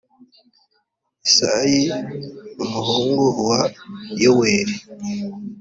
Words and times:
Yesayi 1.23 1.79
numuhungu 2.55 3.23
wa 3.49 3.61
yoweli 4.21 4.75